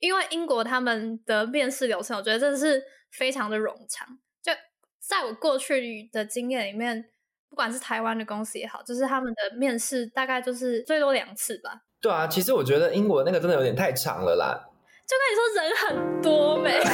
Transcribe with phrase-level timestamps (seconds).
[0.00, 4.08] 因为英国他们的面试流程，我觉得真的是非常的冗长。
[4.42, 4.50] 就
[4.98, 7.10] 在我过去的经验里面，
[7.50, 11.82] 不管是台湾的公司也好，就是他们的面试大概就是最多两次吧。
[12.00, 14.70] 对啊，其实我觉得英国那个真的有点太长了啦。
[15.06, 16.80] 就跟你说人很多没。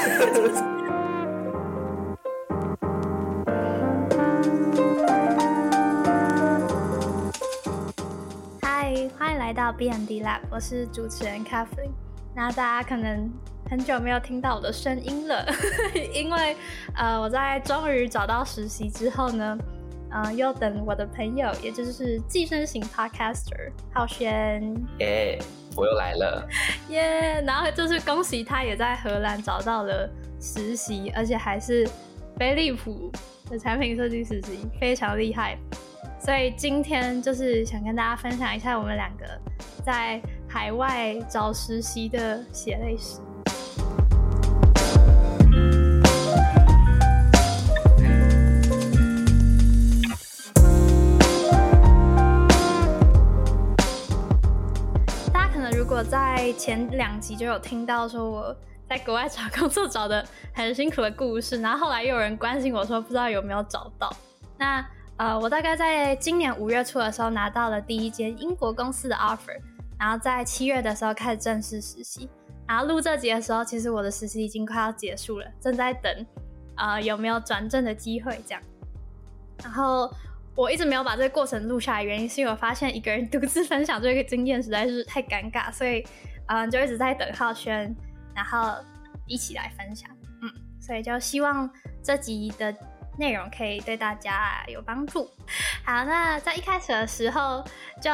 [8.62, 11.93] 嗨，欢迎来到 B N D Lab，我是主持人 Kathleen。
[12.36, 13.32] 那大家可能
[13.70, 15.42] 很久没有听到我的声音了，
[16.12, 16.54] 因为
[16.94, 19.58] 呃，我在终于找到实习之后呢，
[20.10, 24.62] 呃，又等我的朋友，也就是寄生型 Podcaster 浩轩，
[24.98, 25.38] 耶，
[25.74, 26.46] 我又来了，
[26.91, 30.06] 耶，然后就是恭喜他也在荷兰找到了
[30.38, 31.88] 实习，而且还是
[32.36, 33.10] 飞利浦
[33.48, 35.56] 的产品设计实习，非常厉害。
[36.20, 39.24] 所以今天就是想跟大家分享一下我们两个
[39.82, 40.20] 在。
[40.59, 43.20] 海外找实习的血泪史。
[55.30, 58.56] 大家可能如果在前两集就有听到说我
[58.89, 64.11] 在国外找工作找的很辛苦的故事，然后后来又有人关心我说不知道有没有找到。
[64.56, 64.83] 那
[65.19, 69.61] 呃，我大概在今年五月初的时候拿到了第一间英国公司的 offer。
[69.98, 72.28] 然后在七月的时候开始正式实习，
[72.69, 76.27] 然后录这集的时候，其实我的实习已经快要结束了，正在等，
[76.77, 78.62] 呃，有没有转正的机会这样。
[79.64, 80.14] 然后
[80.55, 86.06] 我一直没有把这个过程录下来，原因是因为我发现一个人独自分享这个经验实在是太尴尬，所以
[86.48, 87.94] 嗯，就一直在等浩轩，
[88.34, 88.74] 然后
[89.27, 90.11] 一起来分享，
[90.42, 91.70] 嗯，所以就希望
[92.02, 92.74] 这集的
[93.19, 95.30] 内容可以对大家有帮助。
[95.86, 97.64] 好，那在一开始的时候
[98.02, 98.12] 就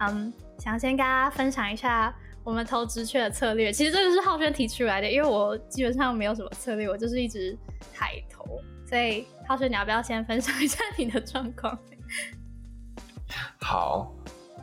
[0.00, 0.30] 嗯。
[0.58, 3.72] 想先跟大家分享一下我们投职缺的策略。
[3.72, 7.56] 其实这个是浩轩提出来的，因为我基本上没有什么策略，我就是一直
[7.92, 8.44] 海投。
[8.86, 11.78] 所以浩轩，你要不要先分享一下你的状况？
[13.60, 14.12] 好，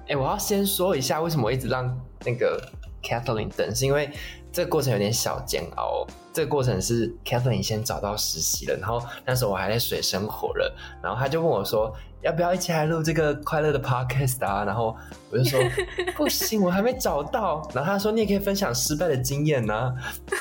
[0.08, 1.86] 哎，我要先说一下为什么我一直让
[2.26, 2.60] 那个
[3.04, 4.12] Kathleen 等，是因为
[4.52, 6.06] 这个过程有点小煎熬。
[6.36, 10.70] 这个过程是 Kathleen 先找到实习了，然后那时候我还在水深火热，
[11.02, 11.96] 然后他就问我说。
[12.22, 14.64] 要不要一起来录这个快乐的 podcast 啊？
[14.66, 14.98] 然后
[15.30, 15.60] 我就说
[16.18, 17.62] 不行，我还没找到。
[17.72, 19.94] 然后他说你也可以分享失败的经验呐。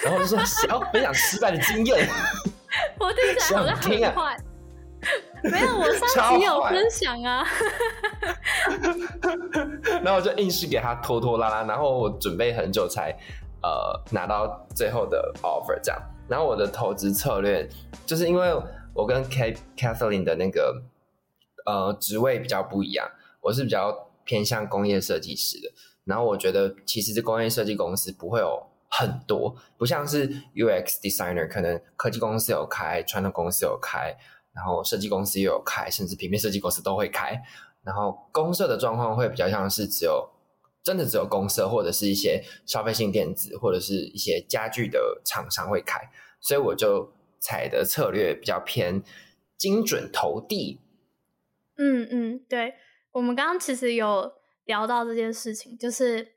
[0.03, 2.09] 然后我就说想要分享失败的经验，
[2.99, 4.34] 我听起来好像很坏。
[5.43, 5.84] 没有，我
[6.16, 7.47] 上期有分享啊。
[10.03, 13.15] 然后我就硬是给他拖拖拉拉，然后我准备很久才
[13.64, 15.98] 呃拿到最后的 offer 这样。
[16.28, 17.66] 然后我的投资策略
[18.04, 18.52] 就是因为
[18.92, 20.82] 我跟 K Kathleen 的那个。
[21.66, 23.10] 呃，职位比较不一样，
[23.41, 23.91] 我是比较
[24.24, 25.72] 偏向工业设计师的。
[26.04, 34.14] 然后我觉得，其实这工业设计公司不会有很多，不像是 UX designer，可能科技公司有开，传统公司有开，
[34.53, 37.32] 然后设计公司也有开，甚至平面设计公司都会开。
[37.82, 40.28] 然后公社的状况会比较像是只有
[40.84, 45.99] 真的只有公社，或者是一些消费性电子，或者是一些家具的厂商会开。
[46.41, 49.03] 所以我就采的策略比较偏
[49.56, 50.83] 精准投递。
[51.78, 52.75] 嗯嗯，对，
[53.12, 54.31] 我们刚刚其实有
[54.67, 56.34] 聊到这件事情，就是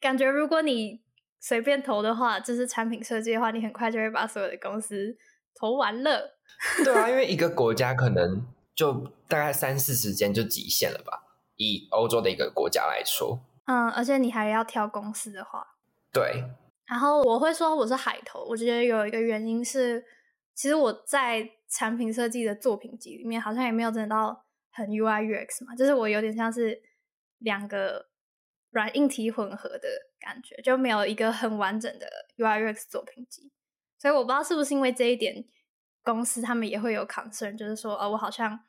[0.00, 1.02] 感觉如果你
[1.38, 5.16] 随便投的话，就是产品设计的话，你很快就会把所有的公司
[5.54, 6.38] 投完了。
[6.82, 11.23] 对啊，因为一个 国家可能就大概三四十间就极限了吧，
[11.56, 13.40] 以欧洲的一个国家来说。
[13.66, 15.66] 嗯，而且你还要挑公司的话，
[16.12, 16.44] 对。
[16.86, 20.04] 然后我会说我是海投，我觉得有一个原因是，
[20.54, 21.50] 其实我在。
[21.66, 26.80] 产品设计的作品集里面好像也没有真的到很 UI UX 嘛，就是我有点像是
[27.38, 28.06] 两个
[28.70, 29.88] 软硬体混合的
[30.20, 32.06] 感觉，就没有一个很完整的
[32.36, 33.50] UI UX 作品集。
[33.98, 35.44] 所以我不知道是不是因为这一点，
[36.04, 38.60] 公司他们也会有 concern，就是说，哦，我好像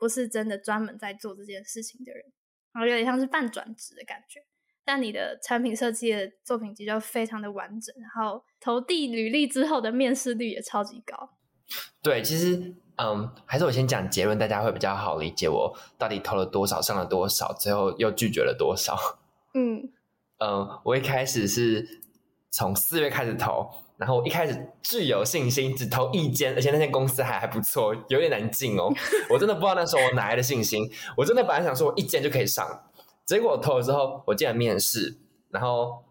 [0.00, 2.24] 不是真的专门在做这件事情的人，
[2.72, 4.42] 然后有点像是半转职的感觉。
[4.82, 11.30] 但你的产品设计的作品集就非常的完整，然后投递履历之后的面试率也超级高。
[12.02, 18.96] 对，其实，嗯，还是我先讲结论，大家会比较好理解我到底投了多少，上了多少，最后又拒绝了多少。
[19.54, 19.92] 嗯
[20.40, 22.00] 嗯，我一开始是
[22.50, 23.70] 从四月开始投，
[24.00, 28.90] 然后一开始具有信心，只投一间，而且那间公司还还不错，有点难进哦。
[29.30, 32.66] 我真的不知道那时候我哪来的信心，我真的本来想说我一间就可以上，
[33.26, 35.18] 结果我投了之后，我进了面试，
[35.50, 36.02] 然后。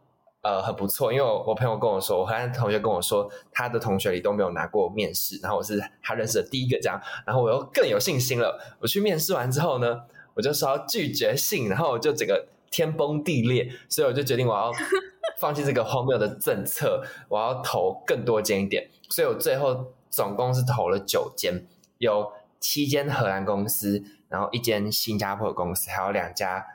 [0.41, 6.97] 呃，很不错，因为我我朋友跟我说，我和同学跟我说，他的同学里都没有拿过面试，然后我是他认识的第一个这样，
[7.27, 8.57] 然后我又更有信心了。
[8.79, 9.99] 我去面试完之后呢，
[10.35, 14.71] 我就收到拒绝信，然后我就整个天崩地裂，所以我就决定我要
[15.39, 21.65] 放弃这个荒谬的政策，我要投更多间一点，所以我最后总共是投了九间，
[21.97, 26.65] 有七间荷兰公司，然后一间新加坡的公司，还有两家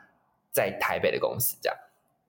[0.50, 1.76] 在台北的公司，这样，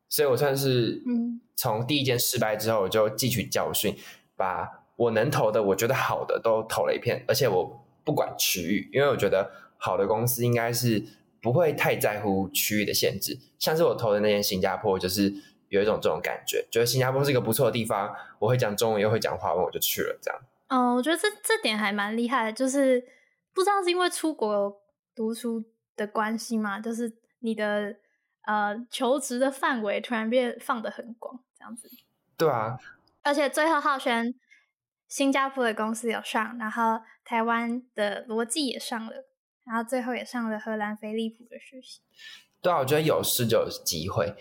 [0.09, 1.41] 所以我算是嗯。
[1.57, 3.95] 从第一间失败之后，我就汲取教训，
[4.35, 11.01] 把我能投的、我觉得好的都投了一片，而且我不管区域，因为我觉得好的公司应该是
[11.45, 13.37] 不会太在乎区域的限制。
[13.59, 15.31] 像是我投的那间新加坡，就是
[15.69, 20.17] 有一种这种感觉，觉得新加坡是一个不错的地方，我会讲中文又会讲华文，我就去了。
[20.19, 22.99] 这样，嗯，我觉得这这点还蛮厉害的，就是
[23.53, 24.81] 不知道是因为出国
[25.13, 25.63] 读书
[25.95, 27.95] 的关系嘛，就是你的
[28.47, 31.87] 呃求职的范围突然变放的很广，这样子。
[32.35, 32.79] 对啊，
[33.21, 34.33] 而且最后浩轩
[35.07, 39.25] 新加坡的公司有上，然后台湾的逻辑也上了，
[39.65, 42.01] 然后最后也上了荷兰飞利浦的学习。
[42.61, 44.33] 对啊，我觉得有事就有机会，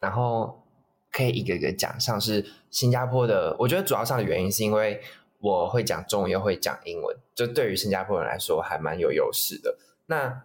[0.00, 0.64] 然后
[1.12, 1.98] 可以一个一个讲。
[2.00, 5.00] 像是新加坡的，我觉得主要上的原因是因为
[5.40, 9.76] 我会讲中文又会讲英文，就对于新加坡人来说还蛮有优势的。
[10.06, 10.42] 那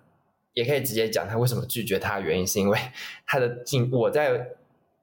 [0.53, 2.77] 也可以直接讲他为什么拒绝他的原因，是因为
[3.25, 4.49] 他的竞我在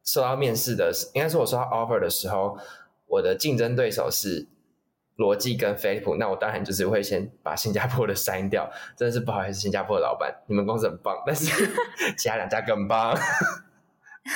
[0.05, 2.57] 收到面试的，应该是我收到 offer 的时候，
[3.07, 4.47] 我的竞争对手是
[5.21, 11.45] 罗技跟飞利浦，那我当然就是会先把新加坡的删掉， 真的是不好意思，新加坡的老板，你们公司很棒，但是
[12.17, 13.15] 其他两家更棒。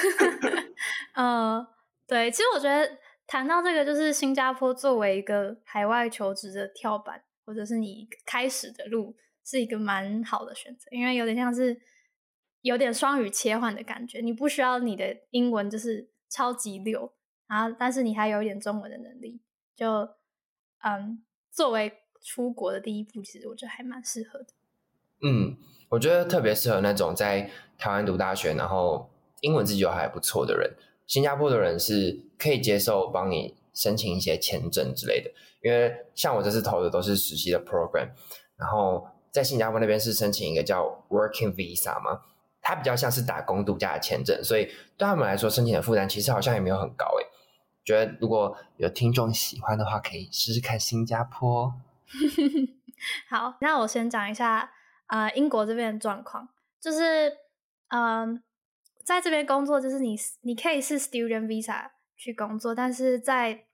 [1.17, 1.67] 呃，
[2.07, 11.81] 对，其实我觉得谈到这个，就是新加坡作为一个海外求职的跳板，或者是你开始的路，是一个蛮好的选择，因为有点像是
[12.61, 17.11] 有点双语切换的感觉，你不需要你的英文就是超级溜，
[17.49, 19.41] 然后但是你还有一点中文的能力，
[19.75, 20.07] 就
[20.85, 21.93] 嗯，作为
[22.23, 24.47] 出国的第一步，其实我觉得还蛮适合的。
[25.23, 25.57] 嗯，
[25.89, 29.11] 我觉得特别适合那种在台湾读大学，然后
[29.41, 30.75] 英文自己又还不错的人。
[31.07, 35.31] 新加坡的人是可以接受帮你申请一些签证之类的，
[35.63, 38.11] 因为像我这次投的都是实习的 program，
[38.57, 42.23] 然后在新加坡那边是申请一个叫 Working Visa 嘛，
[42.61, 44.65] 它比较像是打工度假的签证，所以
[44.97, 47.27] 对他们来说申请的负担其实好像也没有很高诶。
[47.85, 51.75] 觉得如果有听众喜欢的话，可以试试看新加坡。
[53.29, 54.73] 好，那我先讲一下
[55.09, 56.49] 呃英国这边的状况，
[56.81, 57.37] 就是
[57.89, 58.43] 嗯、
[59.05, 63.67] 在这边工作，就是你你可以是 student visa 去工作，但是在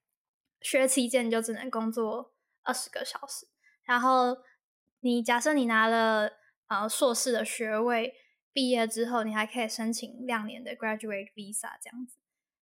[0.61, 2.35] 学期间你就只能工作
[2.65, 3.47] 二十个小时。
[3.85, 4.37] 然后
[5.01, 6.33] 你假设你拿了
[6.67, 8.15] 呃硕士的学位，
[8.53, 12.17] 毕业之后你还可以申请两年的 graduate visa 这样子。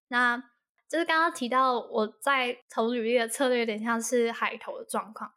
[0.09, 0.43] 那
[0.89, 5.31] 就是刚刚提到我在投履历的策略有点像是海投的状况。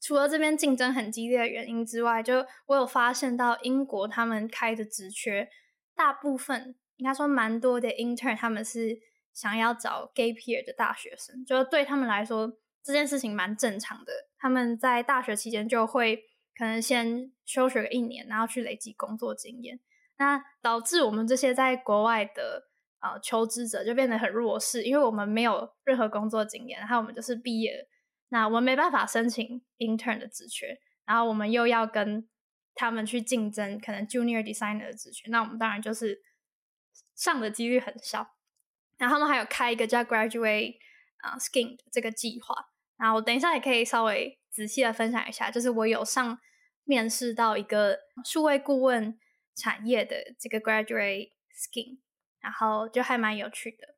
[0.00, 5.48] 除了这边竞争很激烈的原因之外，就我有发现到英国他们开的职缺，
[5.96, 8.96] 大部分应该说蛮多的 intern 他们是
[9.32, 12.52] 想要找 gay peer 的大学生，就对他们来说
[12.84, 14.12] 这件事情蛮正常的。
[14.38, 16.24] 他们在大学期间就会
[16.56, 19.80] 可能先休学个一年，然后去累积工作经验，
[20.18, 22.68] 那导致我们这些在国外的
[23.00, 27.88] 呃求职者就变得很弱势，因为我们没有任何工作经验，然后我们就是毕业。
[28.30, 32.28] 那我们没办法申请 intern 的职缺，然后我们又要跟
[32.74, 36.20] 他们去竞争可能 junior designer 的职缺，那我们当然就是
[37.16, 38.34] 上的几率很小。
[38.98, 40.74] 然后他们还有开一个叫 graduate
[41.18, 42.54] 啊、skin 的这个计划，
[42.98, 46.38] 然后我等一下也可以稍微仔细的分享一下，就是我有上
[46.84, 49.18] 面试到一个数位顾问
[49.54, 51.98] 产业的这个 graduate skin
[52.48, 53.88] 然后就还蛮有趣的。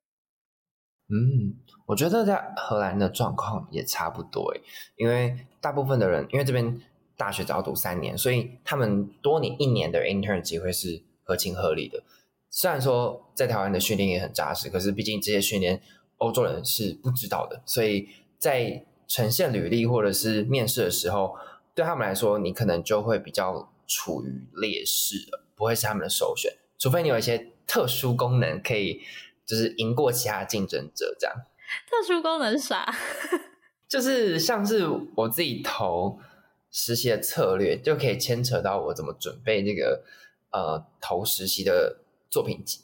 [1.09, 1.55] 嗯，
[1.87, 4.53] 我觉得在荷兰的状况也差不多，
[4.97, 6.83] 因为大部分的人，因为这边
[7.17, 12.03] 大学只要读三年，所以他们多你一年的 intern 机会是合情合理的。
[12.49, 15.81] 虽然说在台湾的训练也很扎实，可是毕竟这些训练
[16.19, 21.37] 欧洲人是不知道的，所以在呈现履历或者是面试的时候，
[21.73, 25.15] 对他们来说，你可能就会比较处于劣势，
[25.55, 29.01] 不会是他们的首选，除非你有一些特殊功能可以。
[29.47, 31.35] 就是赢过其他竞争者，这样。
[31.89, 32.87] 特殊功能啥？
[33.89, 34.87] 就是像是
[35.17, 36.21] 我自己投
[36.71, 40.05] 实习的策略，就可以牵扯到我怎么准备那个
[40.53, 41.97] 呃投实习的
[42.31, 42.83] 作品集。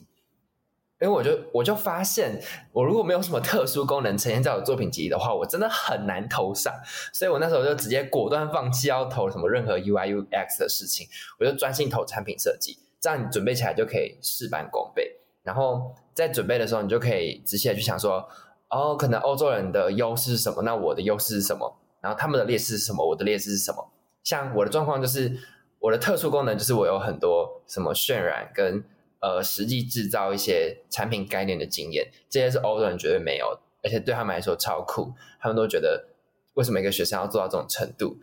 [0.99, 6.73] 因为我就我就发现，我如果没有什么特殊功能呈现在我作品集的话，我真的很难投上。
[7.13, 11.07] 所以我那时候就直接果断放弃要投什么任何 UI UX 的事情，
[11.39, 12.77] 我就专心投产品设计。
[12.99, 15.11] 这样你准备起来就可以事半功倍。
[15.43, 18.27] 然后在准备的时候，你就可以仔细的去想说，
[18.69, 20.61] 哦，可能欧洲人的优势是什么？
[20.63, 21.79] 那我的优势是什么？
[22.01, 23.07] 然后他们的劣势是什么？
[23.07, 23.89] 我的劣势是什么？
[24.23, 25.39] 像我的状况就是，
[25.79, 28.83] 我的特殊功能就是我有很多什么渲染跟
[29.21, 36.07] 呃实际制造一些产品概念的经验，这些是欧洲人绝对没有，而且对他们来说超酷，他们都觉得
[36.55, 38.17] 为什么一个学生要做到这种程度？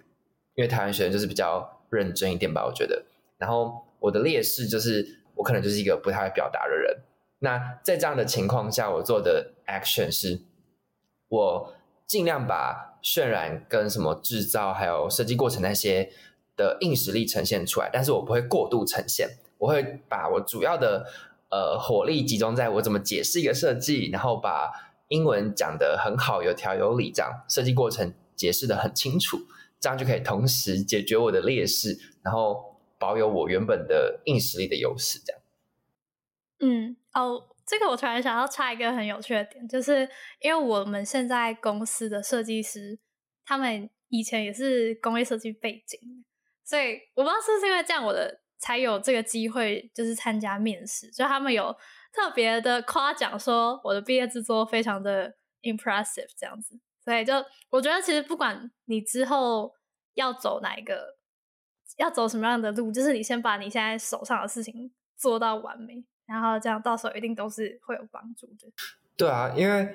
[0.56, 3.02] 因为台湾学生就是比较认真一点吧，我觉得。
[3.38, 7.00] 然后我的劣势就是我可能就是一个不太会表达的人。
[7.38, 10.42] 那在这样的情况下，我做的 action 是，
[11.28, 11.75] 我
[12.06, 16.11] 尽量把渲染跟什么制造还有设计过程那些
[16.56, 21.06] 的硬实力呈现出来，但是我不会过度呈现，我会把我主要的
[21.50, 24.70] 呃火力集中在我怎么解释一个设计，然后把
[25.08, 29.38] 英文讲得很好，有条有理，这样设计过程解释的很清楚，
[29.80, 32.73] 这样就可以同时解决我的劣势，然后
[33.04, 35.42] 保有我原本的硬实力的优势，这样。
[36.61, 36.96] 嗯。
[37.12, 40.08] 哦，这个我突然想要插一个很有趣的点，就是
[40.40, 42.99] 因为我们现在公司的设计师，
[43.44, 46.25] 他们以前也是工业设计背景，
[46.64, 51.76] 所以我不知道是不是因为这样，我的才有这个机会，就是参加面试，就他们有
[52.12, 57.34] 特别的夸奖说我的毕业制作非常的 impressive 这样子，所以就
[57.70, 59.73] 我觉得其实不管你之后
[60.14, 61.16] 要走哪一个，
[61.96, 66.04] 要走什么样的路，就是你先把你现在手上的事情做到完美。
[66.26, 68.72] 然后这样到时候一定都是会有帮助的。
[69.16, 69.94] 对啊，因为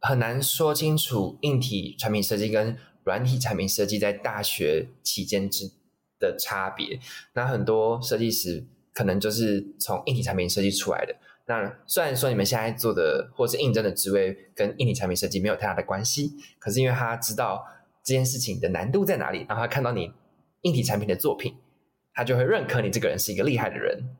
[0.00, 5.70] 很难说清楚硬体产品设计跟软体产品设计在大学期间之
[6.18, 7.00] 的差别。
[7.32, 11.16] 那很多设计师可能就是从硬体产品设计出来的。
[11.46, 17.64] 那虽然说你们现在做的或是应征的职位跟硬体产品设计没有太大的关系，可是因为他知道
[18.04, 20.12] 这件事情的难度在哪里，然后他看到你
[20.62, 21.60] 硬体产品的作品，
[22.12, 24.16] 他就会认可你这个人是一个厉害的人。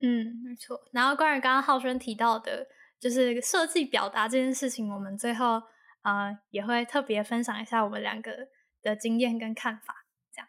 [0.00, 0.80] 嗯，没错。
[0.92, 2.66] 然后关于刚刚浩轩提到的，
[2.98, 5.62] 就是设计表达这件事情，我们最后
[6.02, 8.32] 呃也会特别分享一下我们两个
[8.82, 10.06] 的经验跟看法。
[10.32, 10.48] 这样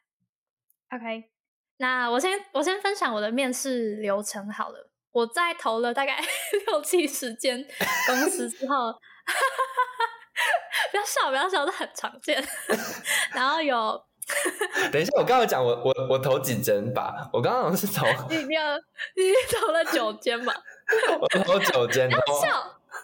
[0.92, 1.30] ，OK。
[1.78, 4.90] 那我先我先分享我的面试流程好了。
[5.12, 6.18] 我在投了大概
[6.68, 7.62] 六七十间
[8.08, 8.94] 公司之后，
[10.92, 12.42] 不要笑，不要笑，这很常见。
[13.36, 14.02] 然后有。
[14.92, 17.30] 等一下，我刚刚讲我我我投几间吧？
[17.34, 20.54] 我刚刚是投 你你你投了九间吧？
[21.20, 22.18] 我投九间，笑。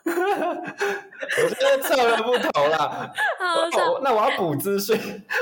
[0.04, 3.14] 我现在错了不投了。
[4.04, 4.98] 那我要补资讯，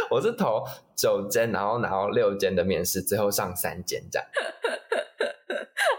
[0.09, 0.63] 我是投
[0.95, 4.27] 九间，然后然后六间的面试，最后上三间这样。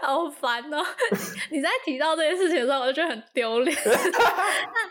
[0.01, 0.85] 好烦哦！
[1.51, 3.77] 你在提到这件事情的时候，我就觉得很丢脸。
[3.85, 4.89] 那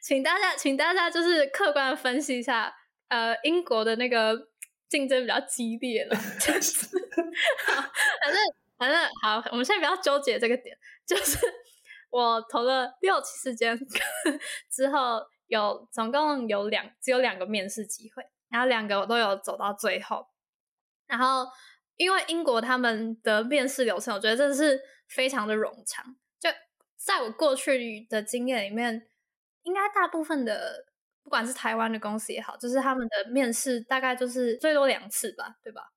[0.00, 2.72] 请大家，请大家就是客观的分析一下。
[3.10, 4.48] 呃，英国的那个
[4.88, 6.86] 竞争比较激烈了， 就是
[7.66, 7.82] 好，
[8.22, 8.40] 反正
[8.78, 11.36] 反正好，我们现在不要纠结这个点，就是
[12.10, 13.76] 我投了六七十间
[14.70, 20.28] 之后，有总共有两只有两个面试机会，然后两个我都有走到最后，
[21.08, 21.44] 然后
[21.96, 26.48] 因为英国他们的面试流程，我觉得真的是非常的冗长，就
[26.96, 29.08] 在我过去的经验里面，
[29.64, 30.86] 应该大部分的。
[31.22, 35.92] 不管是台湾的公司也好，就是他们的面试大概就是最多两次吧，对吧？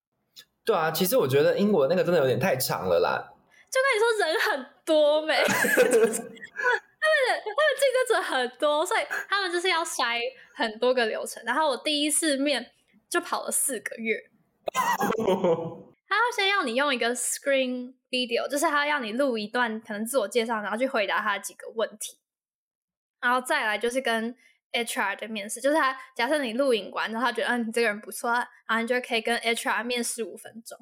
[0.66, 3.34] 对啊，其实我觉得英国那个真的有点太长了啦。
[3.72, 10.20] 就跟你说人很多没， 他们的他们竞争者很多，所以他们就是要筛
[10.54, 11.44] 很多个流程。
[11.46, 12.72] 然后我第一次面
[13.10, 14.16] 就跑了四个月，
[16.08, 22.18] 他要先要你用一个 screen video，就是他要你录一段可能自我介绍，然后去回答他几个问题，
[23.20, 24.36] 然后再来就是跟。
[24.74, 30.78] HR 的面试就是他，假设你录影完，然后他觉得嗯你这个人不错，然后你就可以跟 HR 面试五分钟。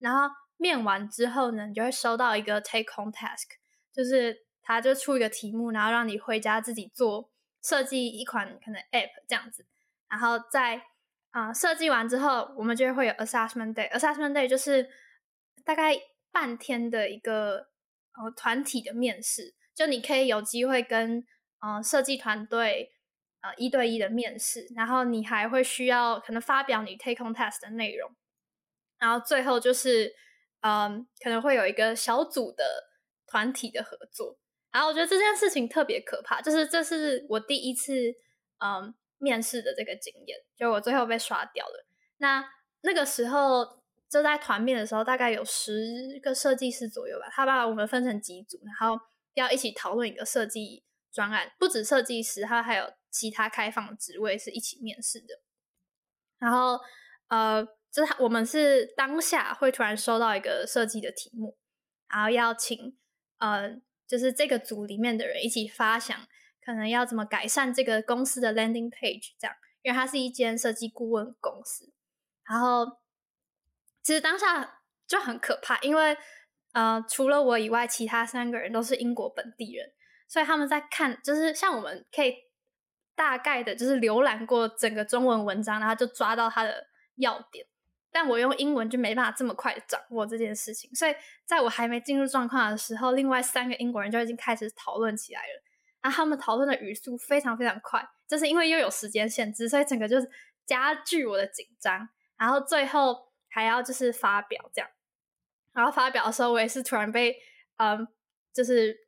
[0.00, 3.46] 然后面完之后呢，你就会收到一个 take home task，
[3.92, 7.30] 就是他就出一个题目，然后让你回家自己做
[7.62, 9.64] 设计一款可能 app 这样子。
[10.08, 10.82] 然后在
[11.30, 13.90] 啊设计完之后，我们就会有 assessment day。
[13.92, 14.88] assessment day 就是
[15.64, 15.96] 大概
[16.32, 17.68] 半天的一个
[18.20, 21.24] 呃团体的面试，就你可以有机会跟
[21.60, 22.90] 嗯设计团队。
[23.40, 28.10] 呃，一对一的面试，然后你还会需要可能发表你 take home test 的内容，
[28.98, 30.12] 然后最后就是，
[30.60, 32.88] 嗯，可能会有一个小组的
[33.26, 34.38] 团体的合作。
[34.70, 37.92] 然后我觉得这件事情特别可怕，就是这是我第一次
[38.58, 41.86] 嗯面试的这个经验，就我最后被刷掉了。
[42.18, 42.44] 那
[42.82, 49.00] 那个时候就在团面的时候，大概有十个设计师左右吧，他把我们分成几组，然后
[49.34, 52.92] 要一起讨论一个设计专案，不止设计师，他还有。
[53.10, 55.40] 其他开放职位是一起面试的，
[56.38, 56.78] 然后
[57.28, 61.56] 呃，就是我们是当下会突然收到一个设计的题目，
[62.06, 62.96] 然后要请
[63.38, 66.28] 呃，就是这个组里面的人一起发想，
[66.62, 71.90] 可能要怎么改善这个公司的 landing page，这样，因为它是一间设计顾问公司，
[72.44, 72.98] 然后
[74.02, 76.14] 其实当下就很可怕，因为
[76.72, 79.94] 呃，除了我以外，其他三个人都是英国本地人，
[80.28, 82.36] 所以他们在看，就是像我们可以
[83.16, 87.66] 大概的，就是浏览过整个中文文章，然后就抓到它的要点。
[88.10, 95.62] 但我用英文就没办法这么快掌握这件事情，所以在我还没进入状况的时候，另外三个英国人就已经开始讨论起来了。
[96.00, 100.30] 然后他们讨论的语速非常非常快，就是因为又有时间限制，所以整个就是
[100.64, 102.08] 加剧我的紧张。
[102.36, 104.88] 然后最后还要就是发表这样，
[105.72, 107.36] 然后发表的时候，我也是突然被
[107.76, 108.08] 嗯，
[108.52, 109.07] 就是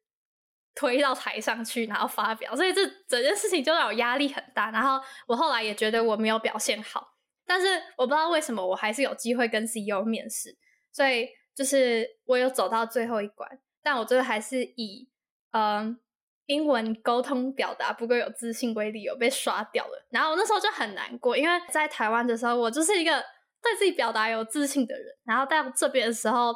[0.80, 4.70] 推到台上去，然后发表，所以这整件事情就让我压力很大。
[4.70, 7.18] 然后我后来也觉得我没有表现好。
[7.46, 7.66] 但是
[7.98, 10.56] 我不知道为什么我还是有机会跟 CEO 面试，
[10.90, 15.06] 所以就是我有走到最后一关，但我最后还是以
[15.50, 16.00] 嗯
[16.46, 20.06] 英文沟通表达不够有自信为理由被刷掉了。
[20.08, 23.22] 然后我那时候就很难过，因为在台湾的时候我就是一个
[23.62, 26.54] 对自己表达有自信的人，然后到这边的时候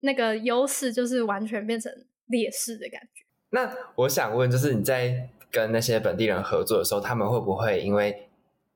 [0.00, 1.92] 那个优势就是完全变成
[2.24, 3.26] 劣势的感觉。
[3.50, 8.26] 那我想问，就是你在跟那些本地人合作的时候，他们会不会因为？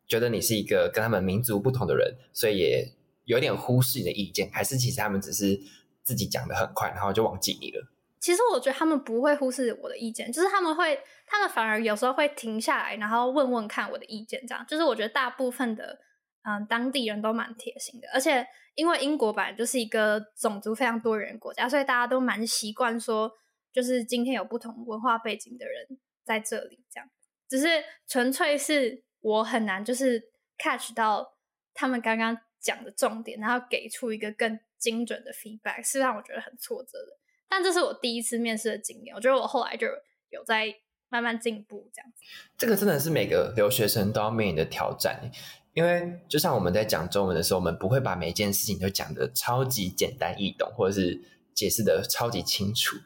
[0.07, 2.93] 觉得你是一个跟他们民族不同的人，所以也
[3.25, 5.59] 有点忽视你的意见，还是其实他们只是
[6.03, 7.89] 自己讲的很快，然后就忘记你了？
[8.21, 14.39] 其实我觉得他们不会忽视我的意见，就是他们会，他们反而有时候会停下来，然后问问看我的意见。
[14.47, 15.99] 这样，就是我觉得大部分的
[16.43, 23.33] 嗯当地人都蛮贴心的，而且因为英国本来就是一个种族非常多元国家，所以大家都蛮习惯说，
[23.75, 27.11] 就是今天有不同文化背景的人在这里，这样，
[27.47, 27.67] 只是
[28.07, 29.05] 纯粹是。
[29.25, 30.23] 我很难就是
[30.59, 31.39] catch 到
[31.73, 37.19] 他们刚刚讲的重点，然后给出一个更精准的 feedback，是让我觉得很挫折的。
[37.49, 39.87] 但这是我第一次面试的经验，我觉得我后来就
[40.29, 40.75] 有在
[41.09, 41.91] 慢慢进步。
[41.95, 42.23] 这样子，
[42.59, 45.31] 这个真的是每个留学生都要面临的挑战。
[45.73, 51.19] 因为就像我们在讲中文的时候，我们不会把每一件事情都讲的超级简单易懂，或者是
[51.55, 52.99] 解释的超级清楚。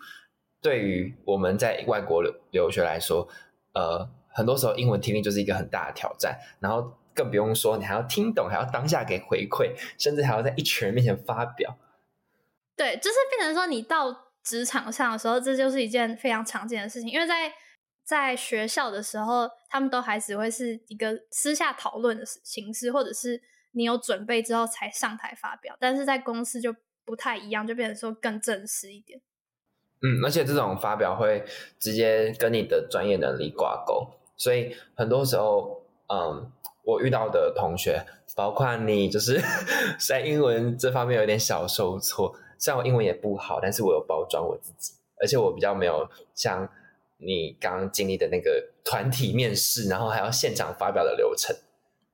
[0.60, 3.28] 对于我们在外国留留学来说，
[3.74, 4.10] 呃。
[4.30, 11.76] 很多时候，英文听力就是一个很大的挑战，然后更不用说你还要听懂，还要当下给回馈，甚至还要在一群人面前发表。
[12.76, 17.11] 对，就是变成说你到职场上的时候，这就是一件非常常见的事情。
[17.11, 17.52] 因为在
[18.04, 25.76] 在学校的时候，他们都还只会是一个私下讨论的形式，或者是你有准备之后才上台发表。
[25.80, 26.72] 但是在公司就
[27.04, 29.20] 不太一样，就变成说更正式一点。
[30.02, 31.44] 嗯，而且这种发表会
[31.78, 34.08] 直接跟你的专业能力挂钩。
[34.37, 36.50] 所以很多时候，嗯，
[36.84, 38.04] 我遇到的同学，
[38.37, 39.40] 包括你，就是
[39.98, 42.34] 在英文这方面有点小受挫。
[42.58, 46.68] 虽然我英文也不好，但是我有包装我自己，而且我比较没有像
[47.18, 51.56] 你刚刚经历的那个团体面试，然后还要现场发表的流程。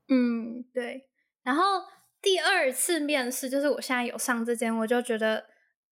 [0.08, 1.06] 嗯，对。
[1.42, 1.62] 然后
[2.22, 5.44] 第二次面试，就是我现在有上这间，我就觉得，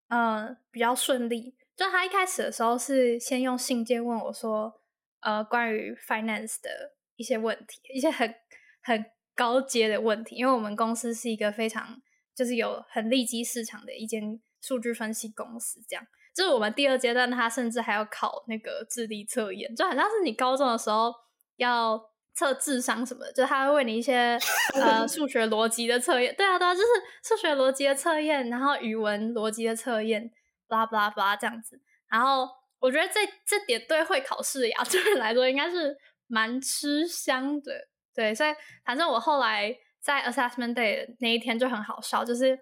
[0.09, 1.53] 嗯，比较顺利。
[1.75, 4.79] 就他一开始的时候是先用信件问我说。
[5.25, 6.69] 呃，关于 finance 的
[7.15, 8.35] 一些问题，一些很
[8.81, 11.95] 很高阶的问题，因为我们公司是一个非常
[12.35, 16.05] 就是有很利基市场的一间数据分析公司，这样
[16.35, 21.13] 就是我们第二阶段，他甚至还要考那个智力测验，就好像是你高中的时候
[21.55, 21.97] 要
[22.33, 24.37] 测智商什么的，就他会问你一些
[24.73, 26.87] 呃数学逻辑的测验，对啊对啊，就是
[27.23, 30.29] 数学逻辑的测验，然后语文逻辑的测验，
[30.67, 32.47] 巴拉巴拉巴拉这样子，然后。
[32.83, 35.97] 我觉得这这点对会考试的亚洲人来说应该是
[36.27, 37.71] 蛮吃香的，
[38.13, 38.49] 对，所以
[38.83, 42.59] 反正我后来在 assessment day 那一天就很好笑，就是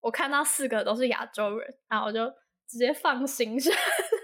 [0.00, 2.26] 我看到四个都是亚洲人，然后我就
[2.66, 3.70] 直接放心下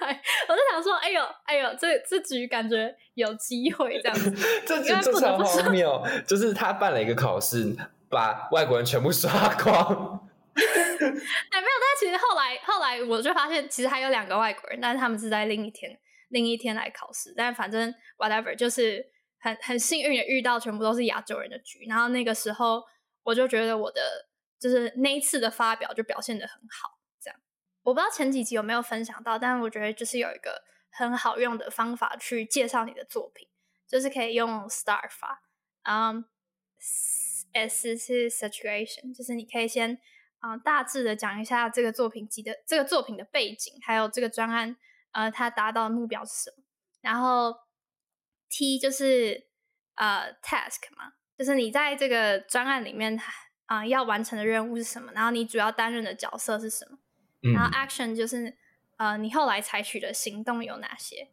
[0.00, 4.30] 来，我就想说，哎呦哎呦，这这局感觉有机会这样子，
[4.64, 7.76] 这局这场荒谬，就是他办了一个考试，
[8.08, 10.26] 把外国人全部 刷光。
[10.56, 17.34] 哎，没有，但其实后来后来我就发现，其实还有两个外国人，但是他们是在另一天另一天来考试。
[17.36, 19.04] 但反正 whatever，就是
[19.38, 21.84] 很很幸运的遇到全部都是亚洲人的局。
[21.88, 22.84] 然后那个时候
[23.24, 24.00] 我就觉得我的
[24.60, 27.00] 就是那一次的发表就表现的很好。
[27.20, 27.40] 这样
[27.82, 33.48] 我不知道前几集有没有分享到，但是我觉得就是有一个很好用的方法去介绍你的作品，
[33.88, 35.42] 就是可以用 STAR 法。
[35.82, 36.24] 嗯
[37.52, 40.00] ，S 是 situation，就是你可以先。
[40.44, 44.76] 啊，大致的讲一下这个作品集的这个作品的背景，还有这个专案，
[45.12, 46.62] 呃，它达到的目标是什么？
[47.00, 47.56] 然后
[48.50, 49.46] T 就是
[49.94, 53.18] 呃 task 嘛，就是你在这个专案里面
[53.64, 55.10] 啊要完成的任务是什么？
[55.12, 56.98] 然后你主要担任的角色是什么？
[57.54, 58.54] 然后 action 就是
[58.98, 61.30] 呃你后来采取的行动有哪些？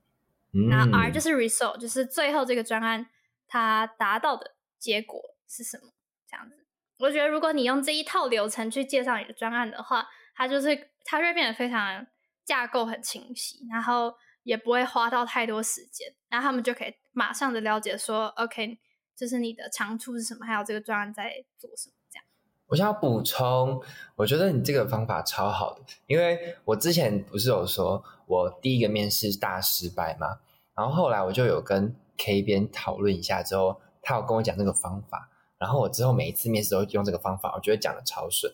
[0.69, 3.07] 然后 R 就是 result，就是最后这个专案
[3.45, 5.91] 它达到的结果是什么？
[6.25, 6.60] 这样子。
[7.01, 12.05] 我觉得如果你用这一套流程去介绍你的专案的话，它就是它会变得非常
[12.45, 18.77] 架构很清晰，然后也不会花到太多时间，然后他们就可以马上的了解说，OK，
[19.15, 21.95] 就是你的长处是什么，还有这个专案在做什么。
[22.11, 22.25] 这样，
[22.67, 23.81] 我想要补充，
[24.15, 30.39] 我觉得你这个方法超好的，因为我之前不是有说我第一个面试大失败嘛？
[30.75, 35.29] 然后后来我就有跟 K 边讨论一下之后，他有跟我讲这个方法。
[35.61, 38.51] 然后我之后每一次面试都用这个方法，我觉得讲的超顺。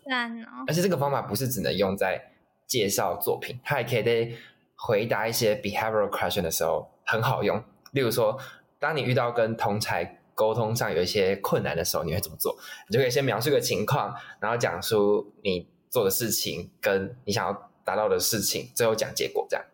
[0.68, 2.22] 而且这个方法不是只能用在
[2.66, 4.30] 介绍作品，它还可以在
[4.76, 7.64] 回答一些 behavioral question 的时候很好用。
[7.94, 8.38] 例如说，
[8.78, 12.54] 当你遇到跟同才沟通上有一些困难的时候，你会怎么做？
[12.90, 19.48] 你就可以先描述个情况，然后讲出你做的事情跟你想要达到的事情，最后讲结果。
[19.50, 19.66] 这样，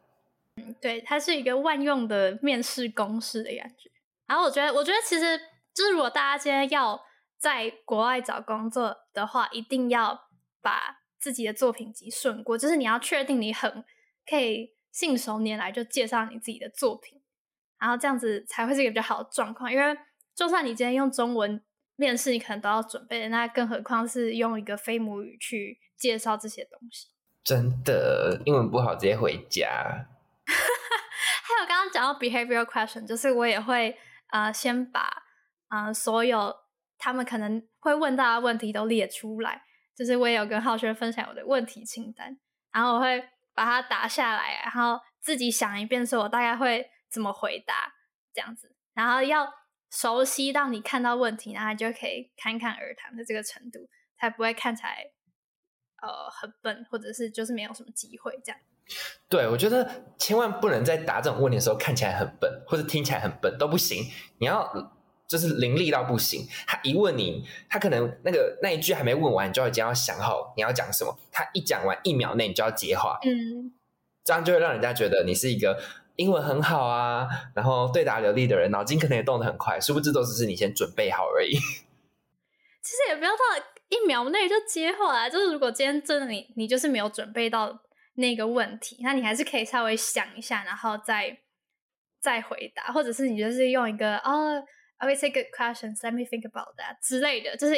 [0.57, 3.89] 嗯，对，它是一个万用的面试公式的感觉。
[4.27, 5.37] 然后我觉得，我觉得其实
[5.73, 7.01] 就是如果大家今天要
[7.43, 10.29] 在国外找工作的话，一定要
[10.61, 13.83] 把自己的作品集顺过，就是你要确定你很
[14.25, 17.21] 可以信手拈来就介绍你自己的作品，
[17.77, 19.69] 然后这样子才会是一个比较好的状况。
[19.69, 19.93] 因为
[20.33, 21.61] 就算你今天用中文
[21.97, 27.09] 面试，你可能都要准备，那更何况是用一个非母语去介绍这些东西。
[27.43, 29.67] 真的，英文不好直接回家。
[30.47, 33.97] 还有刚刚讲到 behavioral question，就是我也会
[34.29, 35.23] 呃先把
[35.67, 36.62] 呃所有。
[37.03, 39.61] 他们可能会问到的问题都列出来，
[39.93, 42.39] 就是我也有跟浩轩分享我的问题清单，
[42.71, 43.21] 然后我会
[43.53, 47.93] 把它打下来，然后自己想一遍，说我大概会怎么回答
[48.33, 49.45] 这样子，然后要
[49.91, 55.05] 熟悉到你看到问题，然后就可以侃侃而谈的这个程度，才不会看起来
[56.01, 58.61] 呃很笨，或者是就是没有什么机会这样。
[59.27, 64.05] 对，我觉得千万不能在答这种问题的时候看起来很笨，或者听起来很笨都不行，
[64.39, 65.02] 你要。
[65.33, 71.17] 就是凌厉到不行，他一问你，他可能那个那一句还没问完，你就已经要想好你要讲什么。
[71.31, 73.73] 他一讲完一秒内你就要接话，嗯，
[74.23, 75.81] 这样就会让人家觉得你是一个
[76.17, 81.55] 英文很好啊，然后对答流利的人，脑筋可能也动得很快，殊不知都只是你先准备好而已。
[82.83, 83.39] 其实也不要到
[83.89, 87.75] 一秒内就接话啊，就是如果今天真的你你就是没有准备到
[88.17, 91.35] 那个问题，那你还是可以稍微想一下，然后再
[92.21, 94.63] 再回答，或者是你就是用一个哦。
[94.97, 95.99] I will take good questions.
[96.01, 97.75] Let me think about that 之类的，就是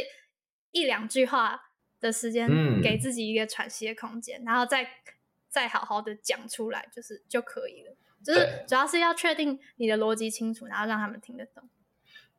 [0.71, 2.47] 一两句话的时间，
[2.81, 4.87] 给自己一个喘息的空间，然后再
[5.49, 7.95] 再好好的讲出来，就是就可以了。
[8.23, 11.63] 就是主要是要确定你的逻辑清楚，然后让他们听得懂。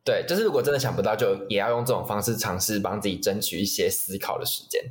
[0.04, 4.82] 对，就是如果真的想不到，就也要用这种方式尝试帮自己争取一些思考的时间。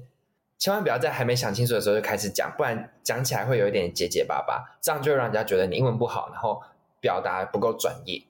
[0.58, 6.64] 千万不要在还没想清楚的时候就开始讲，不然讲起来会有一点结结巴巴，这样就会让人家觉得你英文不好，然后
[7.00, 8.24] 表达不够专业。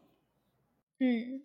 [1.00, 1.45] 嗯。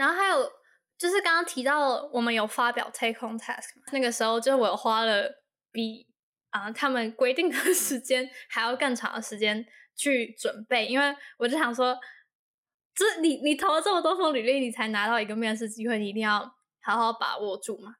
[0.00, 0.50] 然后还有
[0.96, 5.30] 就是刚刚提到我们有发表 take home task，那个时候就是我花了
[5.70, 6.06] 比
[6.48, 9.62] 啊他们规定的 时间还要更长的时间
[9.94, 11.94] 去准备，因为我就想说，
[12.94, 16.40] 这你你投了这么多份履历，你才拿到一个面试机会，你一定要
[16.80, 17.96] 好好把握住嘛。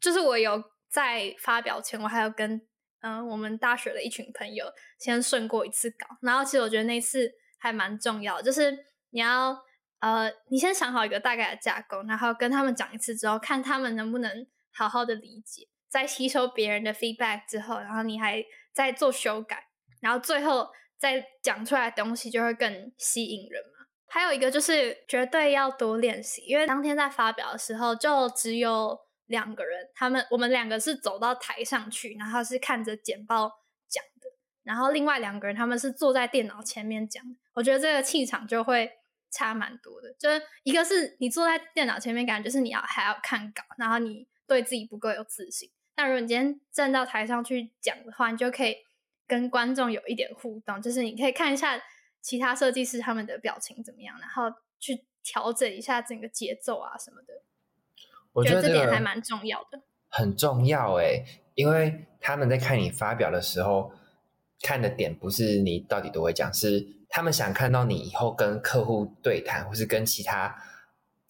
[0.00, 2.60] 就是我有在发表前，我还有跟
[3.00, 4.66] 嗯我们大学的一群朋友
[5.00, 8.76] 先顺过一次稿，然后其实我觉得那次还蛮重要，就是
[9.10, 9.68] 你要。
[10.00, 19.68] 呃，你先想好一个大概的架构，然后跟他们讲一次之后，看他们能不能好好的理解，在吸收别人的 feedback 之后，然后你还再做修改，
[20.00, 23.86] 然后最后再讲出来的东西就会更吸引人嘛。
[24.06, 33.50] 还有一个就是绝对要多练习，因为当天在发表的时候就只有两个人，他们我们两个是走到台上去，然后是看着简报
[33.86, 34.30] 讲的，
[34.62, 38.90] 然后另外两个人他们是坐在电脑前面讲，我觉得这个气场就会。
[39.30, 45.70] 差蛮多的，就是一个是你坐在电脑前面，感觉就是你要还要看稿，然后你对自己不够有自信。
[45.94, 48.76] 但如果你今天站到台上去讲的话，你就可以
[49.26, 51.80] 跟观众有一点互动，就是你可以看一下
[52.20, 57.42] 其他设计师他们的表情怎么样，然后去调整一下整个节奏啊什么的。
[58.32, 63.92] 我觉得这点还蛮重要的，很重要哎，因为他们在看你发表的时候，
[64.62, 66.99] 看的点不是你到底都会讲，是。
[67.10, 70.56] 他们想看到你以后跟客户对谈，或是跟其他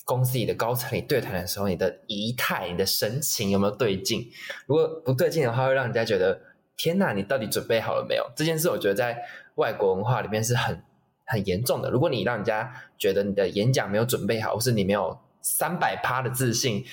[0.05, 4.31] 公司里的高层里对谈的时候，你的仪态、你的神情有没有对劲？
[4.67, 6.39] 如果不对劲的话，会让人家觉得
[6.77, 8.31] 天哪，你到底准备好了没有？
[8.37, 9.19] 这件事我觉得在
[9.55, 10.83] 外国文化里面是很
[11.25, 11.91] 很严重的。
[11.91, 16.85] 如果你让人家觉得你的演讲没有准备好，或是你没有三百趴的自信，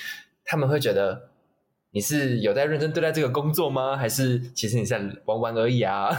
[0.46, 1.30] 他们会觉得
[1.92, 3.98] 你是有在认真对待这个工作吗？
[3.98, 6.10] 还是其实你在玩玩而已啊？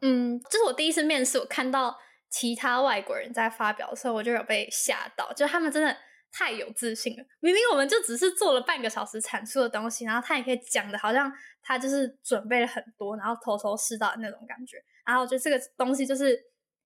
[0.00, 1.96] 嗯，这是我第一次面试，我看到
[2.28, 5.96] 其他外国人在发表的时候，我就有被吓到，就他们真的
[6.32, 7.24] 太有自信了。
[7.40, 11.32] 明明我们就只是做了半个小时阐述的东西，然后他也可以讲的好像
[11.62, 14.76] 他就是准备了很多，然后头头是道的那种感觉。
[15.04, 16.38] 然后我觉得这个东西就是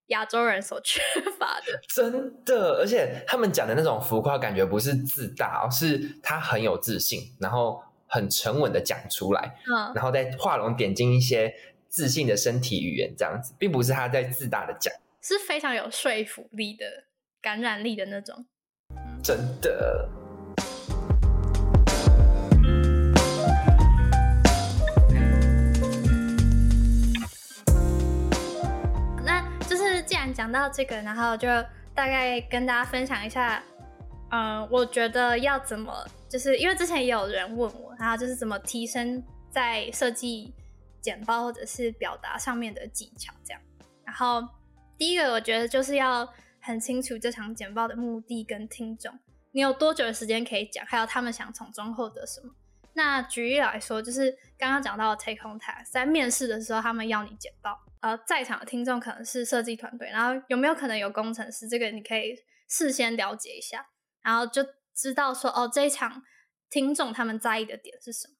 [0.07, 0.99] 亚洲人所 缺
[1.37, 2.79] 乏的，真的。
[2.79, 11.53] 而且他们讲的那种浮夸感觉不是自大，是他很有自信，然后很沉稳的讲出来，嗯，然后再画龙点睛一些
[11.95, 16.85] 自信的身体语言，这样子，并不是他在自大的讲，是非常有说服力的、
[17.41, 18.45] 感染力的那种。
[19.23, 20.09] 真的。
[29.23, 31.47] 那就是既然讲到这个，然后就
[31.93, 33.63] 大概跟大家分享一下，
[34.31, 40.53] 嗯，我觉得要怎么，就是因为之前也有人问我，然后就是怎么提升在设计
[41.05, 43.61] 简报或者是表达上面的技巧，这样。
[44.03, 44.41] 然后
[44.97, 46.27] 第一个，我觉得就是要。
[46.67, 49.19] 很清楚这场简报的目的跟听众，
[49.51, 52.55] 你有多久的时间可以讲，还有他们想从中获得什么？
[52.93, 61.69] 那举例来说，就是刚刚讲到的 take home task，在面试的时候，他们要你简报，呃，在场的听众可能是设计团队，然后有没有可能有工程师？
[61.69, 62.35] 这个你可以
[62.67, 63.85] 事先了解一下，
[64.23, 64.65] 然后就
[64.95, 66.23] 知道说，哦，这一场
[66.71, 68.33] 听众他们在意的点是什么？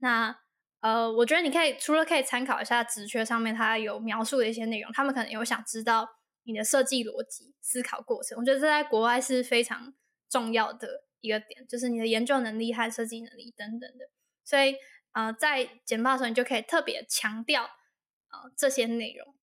[0.00, 0.38] 那
[0.80, 6.08] 呃，我觉得你可以除了可以参考一下职缺上面它有描述的一些内容，他们可能有想知道。
[6.44, 9.92] 你的设计逻辑、思考过程，我觉得这在国外是非常
[10.28, 14.06] 重要的一个点，就是你的研究能力和设计能力等等的。
[14.42, 14.74] 所以，
[15.12, 19.34] 呃，在简报的时候，你就可以特别强调呃这些内容。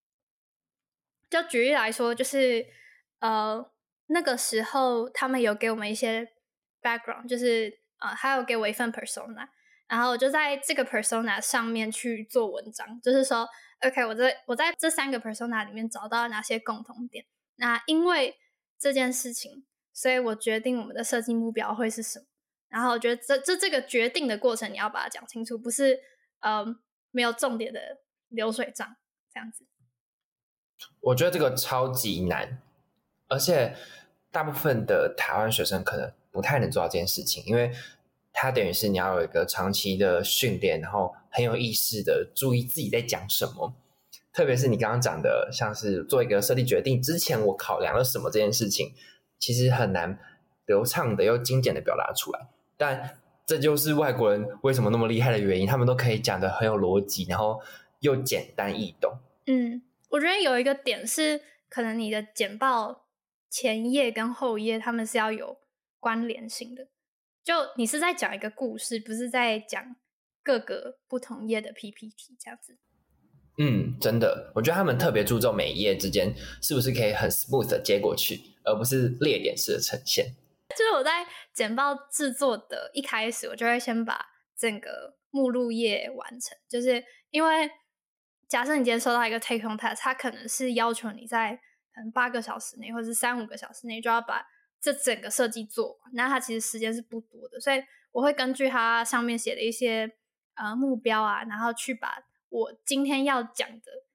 [1.30, 2.66] 就举例来说，就是
[3.20, 3.72] 呃
[4.08, 6.28] 那个时候他们有给我们一些
[6.82, 9.48] background，就是呃还有给我一份 persona，
[9.88, 13.48] 然后我就在这个 persona 上面去做文章，就是说。
[13.82, 17.24] OK，我在我在这三个 persona 里面找到哪些共同点？
[17.58, 18.36] 那因为
[18.80, 22.26] 这件事情，所以我决定我们的设计目标会是什么。
[22.70, 26.00] 然后我觉得这这这个决定的过程，你要把它讲清楚，不是
[26.40, 26.66] 呃
[27.12, 28.96] 没有重点的流水账
[29.32, 29.64] 这样子。
[31.02, 32.60] 我觉得这个超级难，
[33.28, 33.76] 而且
[34.32, 37.72] 大部分的台湾学生可能不太能做到这件事情，因为。
[38.40, 43.74] 它等于是你要有一个长期的训练，然后很有意识的注意自己在讲什么。
[44.32, 48.94] 特别是你刚刚讲的，像是做一个设立决定之前，我考量了什么这件事情，
[49.40, 50.20] 其实很难
[50.68, 52.48] 流畅的又精简的表达出来。
[52.78, 57.60] 但这就是外国人为什么那么厉害的原因，他们都可以讲的很有逻辑，然后
[58.02, 59.18] 又简单易懂。
[59.48, 63.06] 嗯，我觉得有一个点是，可能你的简报
[63.50, 65.58] 前页跟后页，他们是要有
[66.00, 66.86] 关联性的。
[67.48, 69.96] 就你是在讲一个故事，不是在讲
[70.44, 72.78] 各个不同页的 PPT 这样子。
[73.58, 80.26] 嗯，真的，我觉得他们特别注重每一页之间是不是可以很 smooth 的接过去，而不是列点式的呈现。
[80.76, 84.26] 就是我在简报制作的一开始，我就会先把
[84.58, 87.72] 整个目录页完成，就是因为
[88.50, 91.56] 假设你今天收到一个 take home task，它可能是要求你在
[91.96, 94.46] 可能八个小时内，或者是三五个小时内就要把。
[94.80, 100.18] 这整个设计做，那它其实时间是不多的，所以我会根据它上面写的一些
[100.54, 104.06] 呃目标啊，然后去把我今天要讲的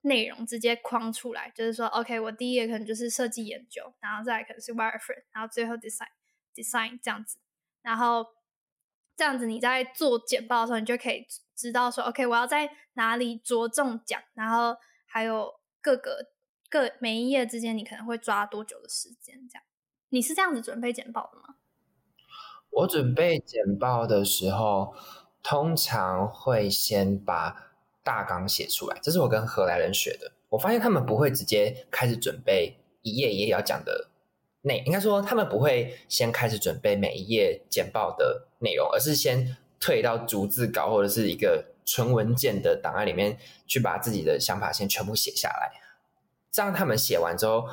[0.00, 6.08] 内容直接框出来，就是说，OK，我第一页可能就是设计研究，然后再可能是 wireframe，然后最后 design
[6.54, 7.38] design 这样子，
[7.82, 8.26] 然后
[9.14, 16.32] 这样子你在做简报的时候，你就可以知道说，OK，我要在哪里着重讲，然后还有各个。
[16.68, 19.48] 各每一页之间，你可能会抓多久的时间？
[19.48, 19.62] 这样，
[20.10, 21.56] 你是这样子准备简报的吗？
[22.70, 24.94] 我准备简报的时候，
[25.42, 27.72] 通常会先把
[28.04, 30.32] 大纲写出来，这是我跟荷兰人学的。
[30.50, 34.08] 我发现他们不会直接开始准备一页一页要讲的
[34.62, 45.72] 内，应该说他们不会先开始准备每一页简报的内容，而是先退到逐字稿或者是一个纯文件的档案里面去，把自己的想法先全部写下来。
[46.52, 47.66] 这样他们写完之后，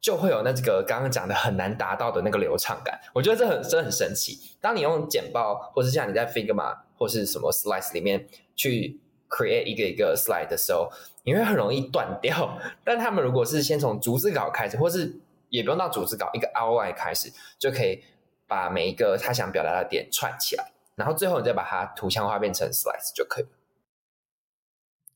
[0.00, 3.00] 就会有那个刚刚讲的很难达到的那个流畅感。
[3.12, 4.56] 我觉得这很真的很神奇。
[4.60, 10.90] 当你用简报，或是像你在 Figma 或是什么 Slice 里面去 create 一个一个 slide 的时候，
[11.24, 12.58] 你会很容易断掉。
[12.84, 18.02] 但他们如果是先从逐字稿开始，或是也不用到逐字稿，一个 outline 开始，就可以
[18.46, 23.50] 把每一个他想表达的点串起来，然后最后你再把它图像化变成 Slice 就可以了。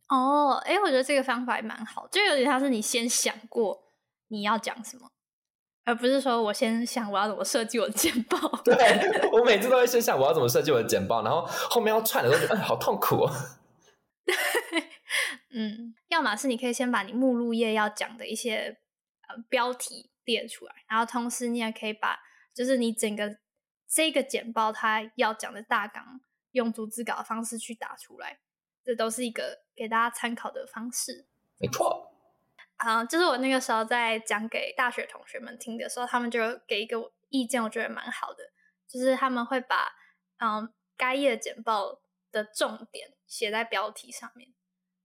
[0.09, 3.83] 哦，哎，我觉得这个方法也蛮好，就有点像是你先想过
[4.33, 5.11] 你要讲什么，
[5.85, 8.39] 而不是说我先想我要怎么设计我的 简报。
[8.65, 8.75] 对
[9.31, 13.31] 我每次都会先想我要怎么设计我的简报，然后后面要串的时候，哎，好痛苦哦。
[15.55, 18.79] 嗯，要么是你可以先把你目录页要讲的一些
[19.29, 22.19] 呃标题列出来，然后同时你也可以把
[22.55, 23.37] 就是你整个
[23.87, 28.39] 这个简报它要讲的大纲，用逐字稿的方式去打出来，
[28.83, 31.27] 这都是一个给大家参考的方式。
[31.59, 32.09] 没错。
[32.77, 38.51] 啊，就是我那个时候在讲给大学同学们听的时候，他们就给一个意见，我觉得蛮好的，
[38.89, 39.93] 就是他们会把
[40.39, 42.01] 嗯该页简报
[42.33, 44.53] 的重点写在标题上面，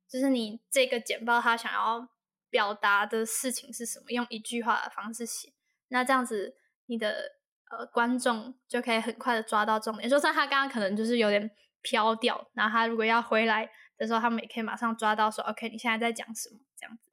[0.09, 2.09] 就是你这个简报他想要
[2.49, 5.53] 表达的事情是什么，用一句话的方式写，
[5.89, 6.55] 那这样子
[6.87, 7.33] 你的
[7.69, 11.51] 呃观众就可以很快的抓到重点，就算他刚刚可能就是有点
[11.83, 16.59] 飘掉，然后他如果要回来的时候，他们也可以马上抓到说，OK，你现在在讲什么？
[16.75, 17.03] 这样子。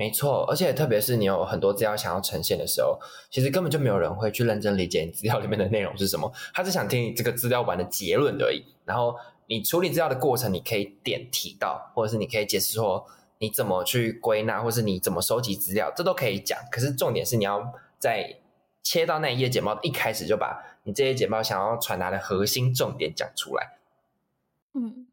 [0.00, 2.98] 没错，而且特别是你有很多资料想要呈现的时候，
[3.30, 8.64] 其实根本就没有人会去认真理解你资料里面的内容是什么，他只想听你这个资料完的结论而已。
[8.86, 9.14] 然后
[9.46, 13.06] 你处理资料的过程，你可以点提到，或者是你可以解释说
[13.40, 16.58] 你怎么去归纳，或是你怎么收集资料，这都可以讲。
[16.72, 18.38] 可是重点是你要在
[18.82, 23.76] 切到那一页简报一开始就把你这些简报想要传达的核心重点讲出来。
[24.72, 25.06] 嗯，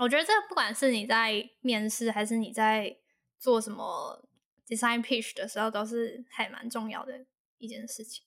[0.00, 2.98] 我觉得这不管是你在面试还是你在
[3.40, 4.20] 做什么。
[4.66, 7.26] Design pitch 的时候都是还蛮重要的
[7.58, 8.24] 一件事情，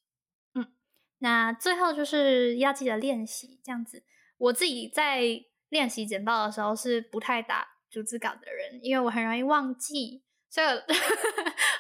[0.54, 0.72] 嗯，
[1.20, 4.04] 那最后就是要记得练习这样子。
[4.38, 5.22] 我自己在
[5.70, 10.68] 练习简报的时候是不太打逐字稿的人，因为我很容易忘记，所以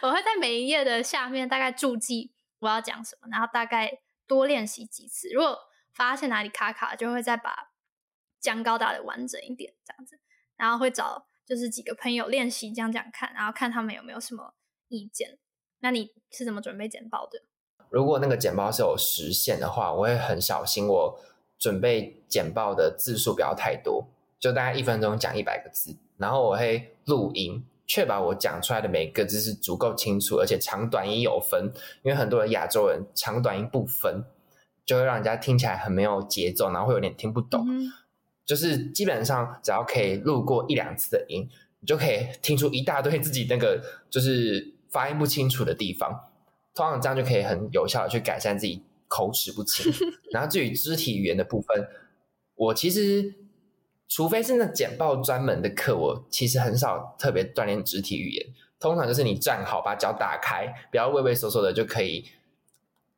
[0.02, 5.30] 我 会在每一页的下面大概注记我要讲什么，然后大概多练习几次。
[5.30, 5.58] 如果
[5.93, 7.72] 发现哪里卡卡，就会再把
[8.39, 10.20] 讲稿打的完整一点这样子，
[10.56, 11.26] 然后会找。
[11.47, 14.53] 就是几个朋友练习讲讲看，然后看他们有没有什么
[14.89, 15.38] 意见。
[15.79, 17.41] 那你是怎么准备简报的？
[17.89, 21.19] 如果那个简报是有时限的话，我会很小心，我
[21.57, 24.05] 准备简报的字数不要太多，
[24.38, 25.95] 就大概一分钟讲一百个字。
[26.17, 31.71] 然后我会录音，确保我讲出来的每一个字是足够清楚，而且长短音有分。
[32.03, 34.25] 因为很多人亚洲人长短音不分，
[34.86, 37.65] 就会让人家听起来很没有节奏，然后会有点听不懂。
[38.47, 41.47] 就是基本上只要可以录过一两次的音，
[41.81, 46.31] 你就可以听出一大堆自己那个就是发音不清楚的地方。
[46.73, 49.91] 通常这样就可以很有效的去改善自己口齿不清。
[50.31, 51.88] 然后至于肢体语言的部分，
[52.55, 53.33] 我其实
[54.07, 58.47] 除非是那简报专门的课，我其实很少特别锻炼肢体语言。
[58.79, 62.25] 通常就是你站好，把脚打开，不要畏畏缩缩的，就可以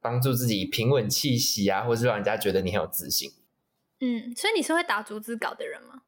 [0.02, 3.30] 帮助自己平稳气息啊，或是让人家觉得你很有自信。
[4.02, 6.02] 嗯，所以你是会打逐字稿的人吗？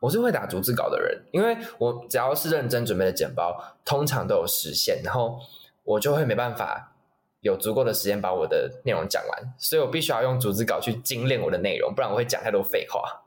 [0.00, 5.38] 我是会打逐字稿的人，因为我只要是认真准备的简报，通常都有时限，然后
[5.84, 6.92] 我就会没办法
[7.40, 13.22] 有足够的时间把我的内容讲完，所以我必须要用逐字稿去精炼我的内容，不然我会讲太多废话。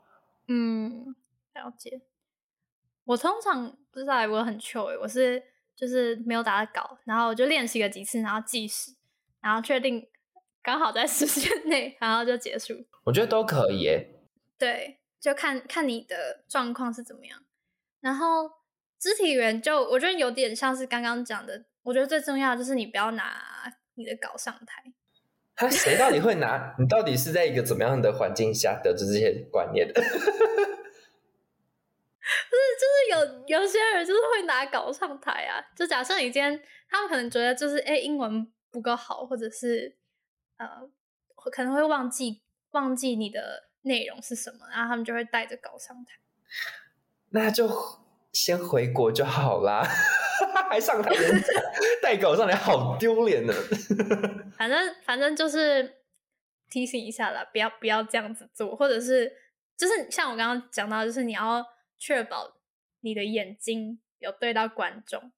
[0.48, 1.16] 嗯，
[1.54, 2.02] 了解。
[3.04, 5.42] 我通常不知道我很糗诶，我是
[5.74, 8.92] 就是没有打稿，然后我就练习了几次，然后计时，
[9.40, 10.06] 然后确定。
[10.62, 12.74] 刚好在时间内，然后就结束。
[13.06, 14.10] 我觉得都可以耶。
[14.58, 17.42] 对，就看看你的状况是怎么样。
[18.00, 18.50] 然后
[18.98, 23.40] 肢体语言就我觉得有点像是刚刚讲的，我觉得最重要的就是你不要拿
[23.94, 24.92] 你的稿上台。
[25.54, 26.74] 他谁到底会拿？
[26.78, 29.94] 你到底是在一个怎么样的环境下得知这些观念的？
[30.02, 30.18] 不是，
[32.76, 35.64] 就是有有些人就是会拿稿上台啊。
[35.76, 39.96] 就假设你今天，他们可能觉得就是哎英文不够好，或者是。
[40.58, 40.66] 呃，
[41.52, 42.40] 可能会忘记
[42.76, 46.12] 忘记你的内容是什么，然后他们就会带着稿上台。
[47.30, 47.66] 那就
[48.32, 49.82] 先回国就好啦，
[50.68, 51.62] 还上台演 讲，
[52.02, 53.54] 带稿上来好丢脸呢。
[54.58, 56.02] 反正反正就是
[56.68, 59.32] 提醒一下啦，不要不要这样子做，或者是
[59.74, 61.64] 就是像我刚刚讲到，就是你要
[61.96, 62.58] 确保
[63.00, 65.32] 你的眼睛有对到观众。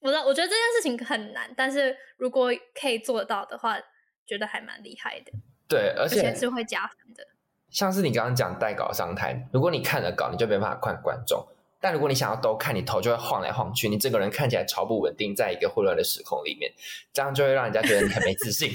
[0.00, 3.76] 我我觉得这件事情很难，但是如果可以做到的话，
[4.24, 5.32] 觉得还蛮厉害的。
[5.68, 7.22] 对，而且是会加分的。
[7.70, 11.46] 像是你刚刚讲带稿上台，如果你看了稿，你就没办法看观众；
[11.78, 16.72] 但如果你想要都看，你头就会晃来晃去，你整个人看起来超不稳定，在一个混乱的时空里面，
[17.12, 18.72] 这样就会让人家觉得你很没自信。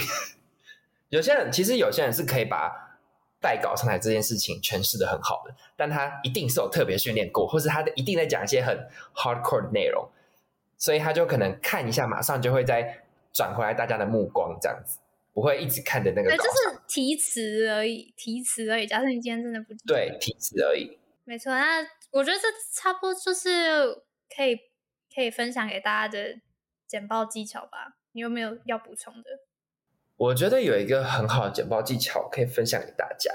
[1.10, 2.72] 有些人其实有些人是可以把
[3.42, 10.08] 带稿上台这件事情诠释的很好的，但他一定是有特别训练过，或是他的一定在讲一些很 hardcore 的内容。
[10.78, 15.00] 所以他就可能看一下，马上就会再转回来大家的目光，这样子
[15.34, 16.30] 不会一直看的那个。
[16.30, 18.88] 对，就是提词而已，提词而已。
[18.88, 20.98] 假设你今天真的不对，提词而已。
[21.26, 21.80] 没错，那
[22.12, 24.04] 我觉得这差不多就是
[24.36, 24.58] 可以
[25.14, 26.40] 可以分享给大家的
[26.88, 27.98] 简报技巧吧。
[28.12, 29.30] 你有没有要补充的？
[30.16, 33.32] 我觉得有一个很好的简报技巧可以分享给大家，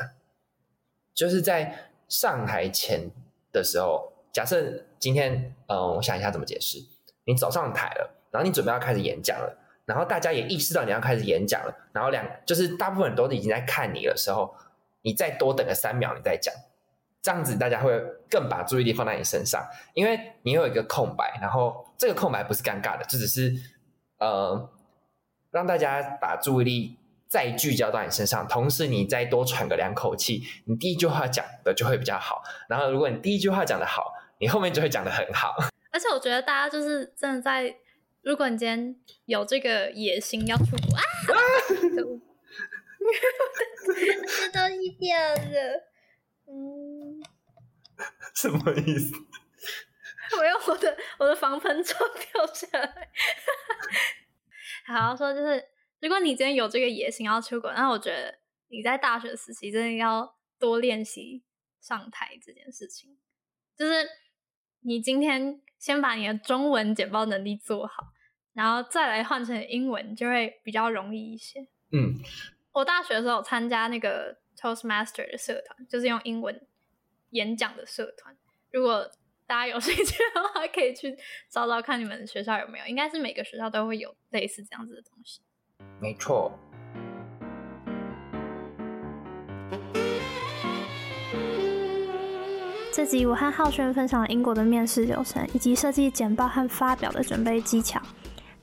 [1.12, 3.10] 就是在上台前
[3.50, 6.78] 的时候，假设今天，嗯，我想一下怎么解释。
[7.24, 14.54] 你走上台了，然后你准备要开始演讲了，然后大家也意识到你要开始演讲了，然后两就是大部分人都已经在看你的时候，
[15.00, 16.54] 你再多等个三秒，你再讲，
[17.22, 23.50] 这样子大家会更把注意力放在你身上，因为你有一个空白，然后这个空白不是尴尬的，这只是
[24.18, 24.70] 呃
[25.50, 32.42] 让大家把注意力再聚焦到你身上，同时你再多喘个两口气，你第一句话讲的就会比较好。
[32.68, 35.56] 然后如果你第一句话讲的好，你后面就会讲的很好。
[35.90, 37.74] 而且我觉得大家就是真的在。
[38.28, 41.02] 如果你今天有这个野心要出国啊，
[43.86, 45.18] 这都一点
[45.50, 45.88] 了，
[46.46, 47.22] 嗯，
[48.34, 49.14] 什么意思？
[50.36, 53.08] 我用我的我的防喷罩掉下来。
[54.84, 55.64] 好说就是，
[56.00, 61.42] 如果你今天有这个野心要出国，那我觉得你在大学时期真的要多练习
[61.80, 63.16] 上台这件事情。
[63.74, 64.06] 就是
[64.80, 68.12] 你今天先把你的中文简报能力做好。
[68.58, 71.60] 然后再来换成英文，就会比较容易一些。
[71.92, 72.12] 嗯，
[72.72, 76.60] 我大学的时候参加那个 Toastmaster 的社团，就是用英文
[77.30, 78.36] 演讲的社团。
[78.72, 79.08] 如果
[79.46, 81.16] 大家有兴趣的话，可以去
[81.48, 82.86] 找找看你们学校有没有。
[82.86, 85.40] 应该是每个学校都会有类似这样子的东西。
[86.00, 86.52] 没错。
[92.92, 98.02] 这集我和浩轩分享了英国的面试流程，以及设计简报和发表的准备技巧。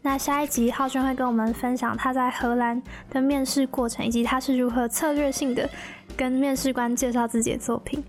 [0.05, 2.79] 那下一集，浩轩会跟我们分享他在荷兰
[3.09, 5.67] 的面试过程，以及他是如何策略性的
[6.15, 8.03] 跟面试官介绍自己的作品。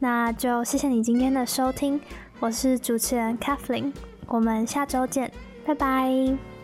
[0.00, 2.00] 那就谢谢你今天的收听，
[2.40, 3.92] 我是主持人 Kathleen，
[4.26, 5.30] 我们下周见，
[5.64, 6.55] 拜拜。